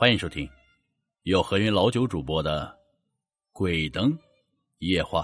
[0.00, 0.48] 欢迎收听
[1.24, 2.66] 由何云老九主播的
[3.52, 4.16] 《鬼灯
[4.78, 5.22] 夜话》。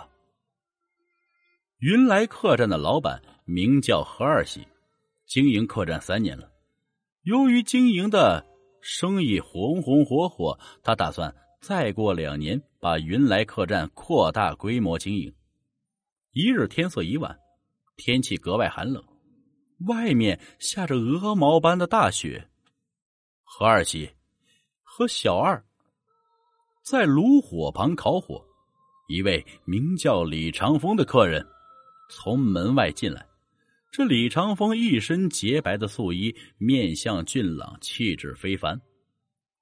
[1.78, 4.66] 云来客栈的老板名叫何二喜，
[5.26, 6.50] 经营客栈三年了。
[7.22, 8.44] 由于经营的
[8.80, 15.32] 生意红红火火，他打算再过两年把云来客栈扩大规模经营。
[16.32, 17.38] 一日天色已晚，
[17.94, 19.04] 天气格外寒冷，
[19.86, 22.50] 外面下着鹅毛般的大雪。
[23.44, 24.10] 何二喜
[24.96, 25.60] 和小二
[26.80, 28.46] 在炉火旁烤火，
[29.08, 31.44] 一位名叫李长风的客人
[32.08, 33.26] 从门外进来。
[33.90, 38.80] 这李长风一身洁白的素衣，面相俊朗，气质非凡，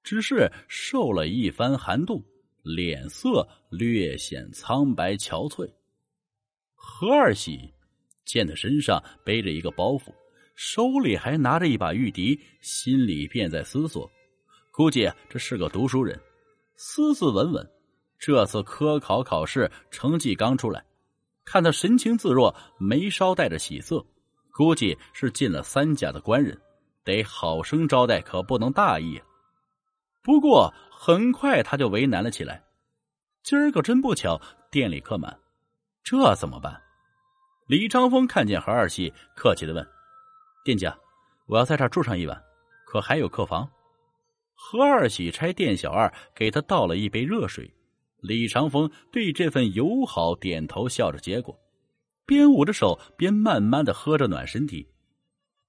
[0.03, 2.23] 只是受了一番寒冻，
[2.61, 5.67] 脸色略显苍白憔悴。
[6.75, 7.73] 何二喜
[8.23, 10.13] 见他身上背着一个包袱，
[10.53, 14.07] 手里还拿着一把玉笛，心里便在思索：
[14.73, 16.19] 估计这是个读书人，
[16.75, 17.71] 斯斯文文。
[18.17, 20.83] 这次科考考试成绩刚出来，
[21.45, 24.03] 看他神情自若，眉梢带着喜色。
[24.51, 26.59] 估计是进了三甲的官人，
[27.03, 29.21] 得好生招待，可不能大意。
[30.23, 32.63] 不过很快他就为难了起来。
[33.43, 35.37] 今儿个真不巧，店里客满，
[36.03, 36.81] 这怎么办？
[37.67, 39.87] 李长风看见何二喜，客气的问
[40.65, 40.97] ：“店家，
[41.45, 42.43] 我要在这儿住上一晚，
[42.87, 43.69] 可还有客房？”
[44.65, 47.69] 何二喜差店小二给他倒了一杯热水。
[48.21, 51.59] 李长风对这份友好点头笑着接过。
[52.25, 54.87] 边捂着手，边慢慢的喝着暖身体。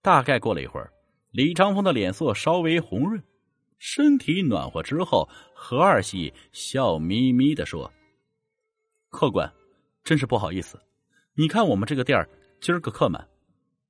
[0.01, 0.93] 大概过了一会儿，
[1.33, 3.21] 李长风的脸色稍微红润，
[3.79, 7.93] 身体暖和之后，何二喜笑眯眯的说
[9.11, 9.53] ：“客官，
[10.05, 10.81] 真是不好意思，
[11.35, 12.27] 你看我们这个店
[12.61, 13.29] 今儿个客满。”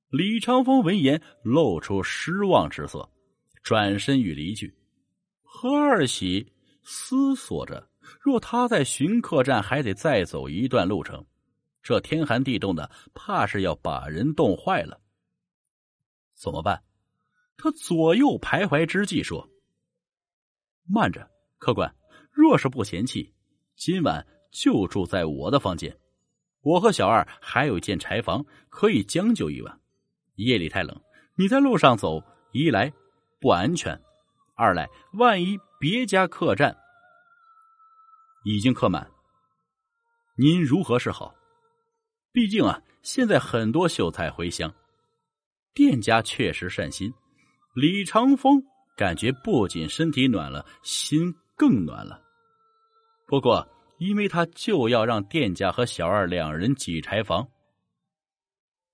[0.09, 3.07] 李长风闻言露出失望之色，
[3.61, 4.73] 转身欲离去。
[5.57, 6.51] 何二喜
[6.83, 7.87] 思索着，
[8.19, 11.25] 若他在寻客栈，还得再走一段路程。
[11.81, 14.99] 这天寒地冻的，怕是要把人冻坏了。
[16.33, 16.83] 怎么办？
[17.55, 19.49] 他左右徘徊之际说
[20.85, 21.95] ：“慢着，客官，
[22.31, 23.33] 若是不嫌弃，
[23.77, 25.97] 今晚就住在我的房间。
[26.59, 29.79] 我和小二还有一间柴房，可以将就一晚。
[30.35, 31.01] 夜里太冷，
[31.37, 32.91] 你在路上走，一来
[33.39, 33.97] 不安全，
[34.55, 36.75] 二来万一别家客栈
[38.43, 39.11] 已经客满，
[40.37, 41.35] 您如何是好？”
[42.31, 44.73] 毕竟啊，现在很多秀才回乡，
[45.73, 47.13] 店家确实善心。
[47.73, 48.61] 李长风
[48.97, 52.21] 感觉不仅身体暖了，心更暖了。
[53.25, 53.67] 不过，
[53.99, 57.47] 因为他就要让店家和小二两人挤柴房，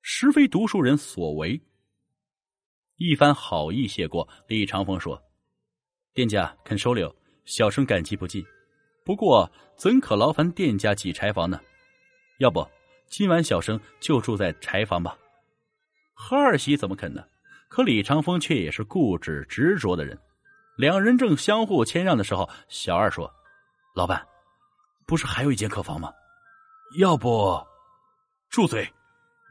[0.01, 1.61] 实非读书人所为。
[2.97, 5.21] 一番好意谢过，李长风说
[6.13, 7.13] ：“店家肯收留，
[7.45, 8.45] 小生感激不尽。
[9.05, 11.59] 不过，怎可劳烦店家挤柴房呢？
[12.39, 12.67] 要不？”
[13.07, 15.17] 今晚小生就住在柴房吧。
[16.13, 17.23] 何二喜怎么肯呢？
[17.67, 20.17] 可李长风却也是固执执着的人。
[20.77, 23.33] 两人正相互谦让的时候，小二说
[23.95, 24.25] ：“老板，
[25.05, 26.11] 不是还有一间客房吗？
[26.97, 27.61] 要不……
[28.49, 28.89] 住嘴！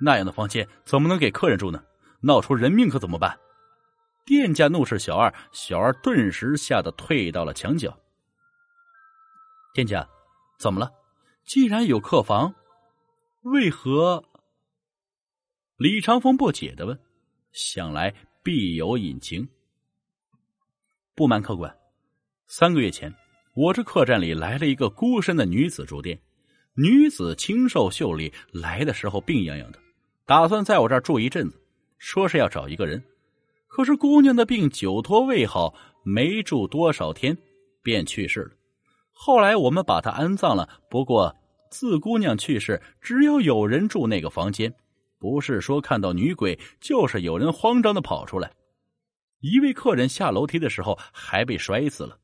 [0.01, 1.83] 那样的房间怎么能给客人住呢？
[2.23, 3.39] 闹出人命可怎么办？”
[4.31, 7.99] 店家怒斥小二，小二顿时吓得退到了墙角。
[9.75, 10.09] 店家，
[10.57, 10.89] 怎么了？
[11.45, 12.55] 既然有客房。
[13.43, 14.23] 为何？
[15.79, 16.97] 李长风不解的问
[17.51, 19.49] ：“想来必有隐情。”
[21.17, 21.77] 不瞒客官，
[22.47, 23.13] 三个月前，
[23.57, 26.17] 我这客栈里来了一个孤身的女子住店。
[26.75, 29.81] 女子清瘦秀丽，来的时候病殃殃的，
[30.25, 31.61] 打算在我这儿住一阵子，
[31.99, 33.03] 说是要找一个人。
[33.71, 37.35] 可是姑娘的病久拖未好，没住多少天
[37.83, 38.51] 便去世了。
[39.11, 41.35] 后来我们把她安葬了，不过。
[41.71, 44.75] 自姑娘去世，只要有人住那个房间，
[45.21, 48.53] 不是说看到女鬼，就是有人慌张的跑出来。
[49.39, 52.19] 一位客人下楼梯的时候还被摔死了，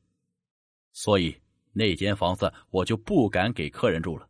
[0.91, 1.33] 所以
[1.71, 4.27] 那间房子我就不敢给客人住了。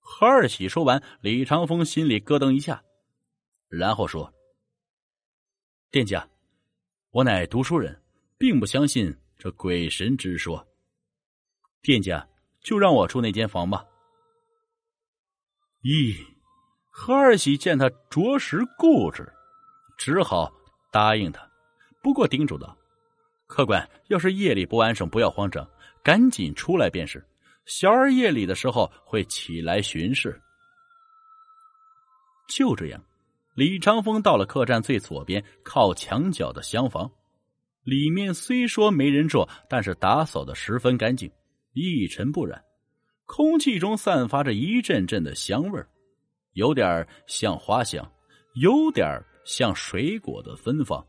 [0.00, 2.84] 何二喜说完，李长风心里咯噔一下，
[3.70, 4.30] 然后说
[5.90, 6.28] ：“店家，
[7.16, 7.98] 我乃读书人，
[8.36, 10.62] 并不相信这鬼神之说。
[11.80, 12.28] 店家
[12.60, 13.82] 就让我住那间房吧。”
[15.82, 16.14] 咦，
[16.90, 19.26] 何二喜见他着实固执，
[19.96, 20.52] 只好
[20.92, 21.40] 答应他。
[22.02, 22.76] 不过叮嘱道
[23.48, 25.66] ：“客官要是夜里不安生，不要慌张，
[26.02, 27.26] 赶紧出来便是。
[27.64, 30.38] 小二夜里的时候会起来巡视。”
[32.46, 33.02] 就这样，
[33.56, 37.10] 李长风到了客栈最左边靠墙角的厢房，
[37.84, 41.30] 里面虽说没人住，但是打扫的十分干净，
[41.72, 42.62] 一尘不染，
[43.24, 45.82] 空气中散发着一阵阵的香味，
[46.52, 48.06] 有点像花香，
[48.56, 49.08] 有点
[49.46, 51.02] 像水果的芬芳。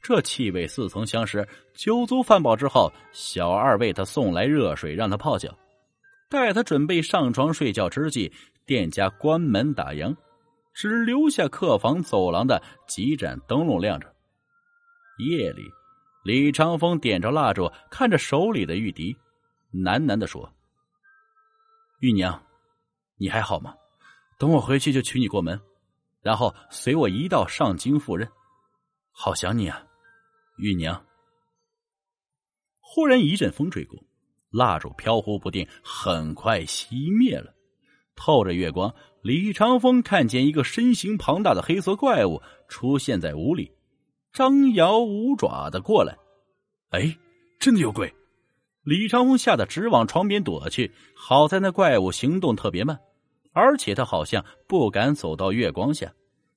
[0.00, 1.44] 这气味似曾相识。
[1.74, 5.52] 酒足饭饱之后，小二为他送来热水，让他泡脚。
[6.30, 8.32] 待他准备上床睡觉之际，
[8.64, 10.14] 店家关门打烊，
[10.76, 14.14] 只留下客房走廊的几盏灯笼亮着。
[15.16, 15.62] 夜里，
[16.22, 19.16] 李长风点着蜡烛，看着手里的玉笛，
[19.72, 20.52] 喃喃的说
[22.00, 22.44] ：“玉娘，
[23.16, 23.74] 你还好吗？
[24.38, 25.58] 等我回去就娶你过门，
[26.20, 28.28] 然后随我一道上京赴任。
[29.12, 29.82] 好想你啊！”
[30.60, 31.06] 玉娘，
[32.80, 33.98] 忽然一阵风吹过，
[34.50, 37.55] 蜡烛飘忽不定，很快熄灭了。
[38.16, 38.92] 透着月光，
[39.22, 43.70] 李长风看见一个身形庞大的黑色怪物出现在屋里，
[44.32, 46.16] 张牙舞爪的过来。
[46.90, 47.16] 哎，
[47.60, 48.12] 真的有鬼！
[48.82, 50.92] 李长风吓得直往床边躲去。
[51.14, 52.98] 好在那怪物行动特别慢，
[53.52, 56.12] 而且他好像不敢走到月光下，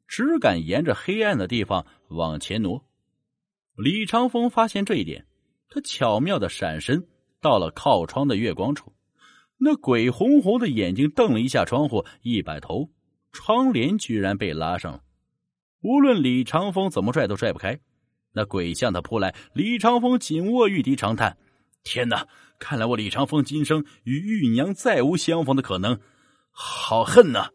[0.08, 2.86] 只敢沿着黑暗的地方往前挪。
[3.76, 5.26] 李长风发现这一点，
[5.70, 7.08] 他巧妙的闪身
[7.42, 8.94] 到了靠窗的月光处，
[9.62, 12.90] 那鬼红红的眼睛瞪了一下窗户，一摆头，
[13.34, 15.04] 窗帘居然被拉上了。
[15.82, 17.80] 无论李长风怎么拽都拽不开，
[18.34, 21.38] 那鬼向他扑来，李长风紧握玉笛长叹
[21.84, 22.26] ：“天哪！
[22.58, 26.00] 看来我李长风今生与玉娘再无相逢的可能，
[26.52, 27.50] 好恨呐！”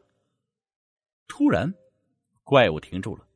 [1.26, 1.74] 突然，
[2.42, 3.26] 怪物停住了。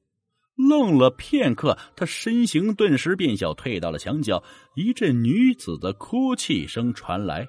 [0.56, 4.43] 愣了片刻，他身形顿时变小，退到了墙角。
[4.75, 7.47] 一阵女子的哭泣声传来。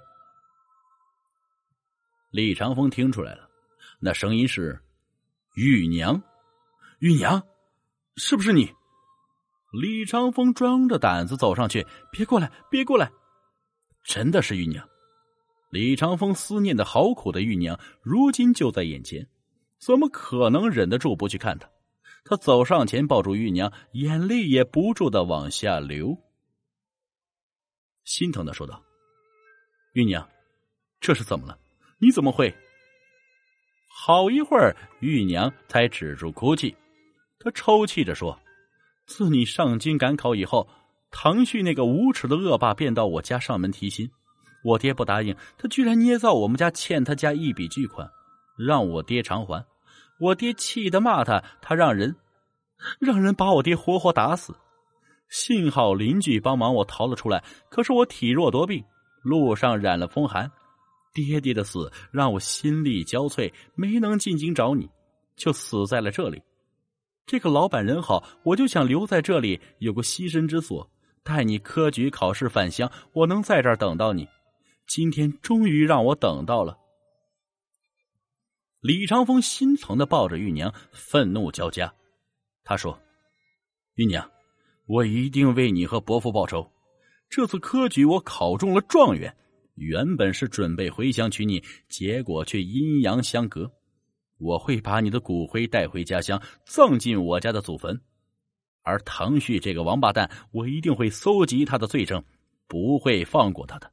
[2.31, 3.49] 李长风听出来了，
[3.99, 4.79] 那声音是
[5.55, 6.21] 玉娘。
[6.99, 7.41] 玉娘，
[8.17, 8.71] 是不是你？
[9.71, 13.11] 李长风装着胆子走上去，别过来，别过来！
[14.03, 14.87] 真的是玉娘。
[15.69, 19.27] 李长风思念的好苦的玉娘，如今就在眼前，
[19.79, 21.69] 怎么可能忍得住不去看她？
[22.25, 26.17] 他走上前，抱住玉娘，眼泪也不住的往下流，
[28.03, 28.83] 心疼的说道
[29.93, 30.29] ：“玉娘，
[30.99, 31.57] 这是怎么了？
[31.99, 32.53] 你怎么会？”
[33.91, 36.75] 好一会儿，玉娘才止住哭泣，
[37.39, 38.39] 她抽泣着说
[39.05, 40.67] ：“自你上京赶考以后，
[41.11, 44.09] 唐旭那个无耻的恶霸便到我家上门提亲，
[44.63, 48.09] 我爹不答应，他居然捏造我们家欠他家一笔巨款，
[48.57, 49.65] 让我爹偿还。”
[50.19, 52.13] 我爹气得骂他，他让人，
[52.99, 54.53] 让人把我爹活活打死。
[55.29, 57.41] 幸好邻居帮忙，我逃了出来。
[57.69, 58.83] 可是我体弱多病，
[59.23, 60.51] 路上染了风寒。
[61.13, 64.89] 爹爹的死让我心力交瘁，没能进京找你，
[65.35, 66.41] 就死在了这里。
[67.25, 70.89] 这个老板人好，我就想留在这里，有个栖身之所，
[71.23, 74.27] 待你科举考试返乡，我能在这儿等到你。
[74.87, 76.77] 今天终于让我等到了。
[78.81, 81.93] 李长风心疼的抱着玉娘，愤怒交加。
[82.63, 82.99] 他说
[83.95, 84.31] ：“玉娘，
[84.87, 86.71] 我一定为你和伯父报仇。
[87.29, 89.35] 这次科举我考中了状元，
[89.79, 93.71] 原本是准备回乡娶你，结果却阴阳相隔。
[94.37, 97.99] 我会把你的骨灰带回家乡，葬进我家的祖坟。
[98.83, 102.23] 而唐旭这个王八蛋，我一定会搜集他的罪证，
[102.67, 103.89] 不会放过他的。”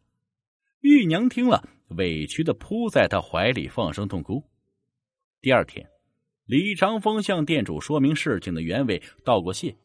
[0.82, 4.42] 玉娘听了，委屈的扑在他怀里，放声痛哭。
[5.40, 5.88] 第二天，
[6.46, 9.76] 李长风向店主说明事情的原委，道过谢，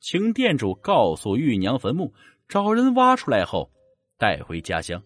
[0.00, 2.12] 请店主告诉玉娘坟墓，
[2.48, 3.70] 找人挖出来后
[4.16, 5.02] 带回家乡。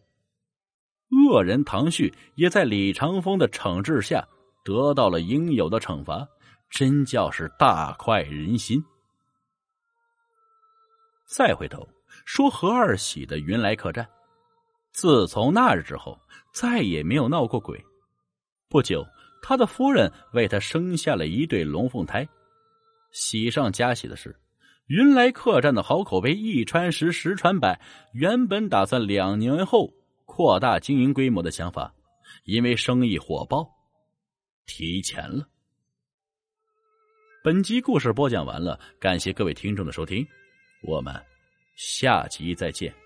[1.12, 4.26] 恶人唐旭也在李长风的惩治下
[4.64, 6.26] 得到了应有的惩罚，
[6.70, 8.82] 真叫是大快人心。
[11.26, 11.86] 再回头
[12.24, 14.08] 说何二喜的云来客栈，
[14.92, 16.18] 自从那日之后，
[16.52, 17.82] 再也没有闹过鬼。
[18.68, 19.06] 不久。
[19.44, 22.24] 他的夫人为他生下了一对龙凤胎，
[23.10, 24.38] 喜上加喜的是，
[24.86, 27.80] 云来客栈的好口碑一传十，十传百。
[28.12, 29.92] 原本打算两年后
[30.34, 31.94] 扩大经营规模的想法，
[32.44, 33.70] 因为生意火爆，
[34.64, 35.46] 提前了。
[37.44, 40.26] 本集故事播讲完了，感谢各位听众的收听，
[40.84, 41.14] 我们
[41.76, 43.01] 下集再见。